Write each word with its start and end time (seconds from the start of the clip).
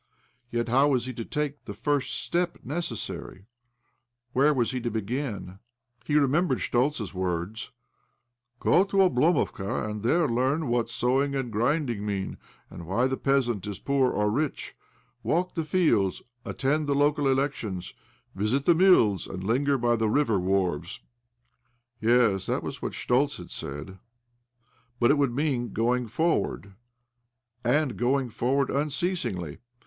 Yet 0.49 0.67
how 0.67 0.87
was 0.87 1.05
he 1.05 1.13
to 1.13 1.23
take 1.23 1.65
the 1.65 1.75
first 1.75 2.15
step 2.23 2.57
necessary? 2.63 3.45
Where 4.33 4.51
was 4.51 4.71
he 4.71 4.81
to 4.81 4.89
begin?, 4.89 5.59
He 6.05 6.15
remembered 6.15 6.57
Schtoltz's 6.59 7.13
words:' 7.13 7.69
Go 8.59 8.83
to 8.83 8.97
Oblomovka, 8.97 9.87
and 9.87 10.01
there 10.01 10.27
learn 10.27 10.69
what 10.69 10.89
sowing 10.89 11.35
and' 11.35 11.53
The 11.53 11.53
disease 11.53 11.53
of 11.53 11.53
Oblomovka. 11.53 11.53
See 11.53 11.53
later. 11.53 11.53
OBLOMOV 11.53 11.53
i6i 11.53 11.53
grinding 11.53 12.05
mean, 12.07 12.37
and 12.71 12.83
wby, 12.85 13.09
the 13.11 13.17
peasant 13.17 13.67
is 13.67 13.77
poor 13.77 14.09
or 14.11 14.31
rich. 14.31 14.75
Walk 15.21 15.53
the 15.53 15.63
fields, 15.63 16.21
attend 16.45 16.87
the 16.87 16.95
local 16.95 17.27
elections, 17.27 17.93
visit 18.33 18.65
the 18.65 18.73
mills, 18.73 19.27
and 19.27 19.43
linget 19.43 19.81
by 19.81 19.95
the 19.95 20.09
river 20.09 20.39
wharves." 20.39 21.01
kYes, 22.01 22.47
that 22.47 22.63
was 22.63 22.81
what 22.81 22.93
Schtoltz 22.93 23.37
had 23.37 23.51
said. 23.51 23.99
But 24.99 25.11
it 25.11 25.19
would 25.19 25.35
mean 25.35 25.71
going 25.73 26.07
forward, 26.07 26.73
and 27.63 27.95
going 27.97 28.31
forward 28.31 28.71
unceasingly. 28.71 29.59